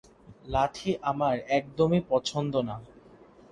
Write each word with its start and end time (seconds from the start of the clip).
লাঠি 0.45 0.91
আমার 1.03 1.35
একদমই 1.57 2.01
পছন্দ 2.09 2.53
না? 2.69 2.75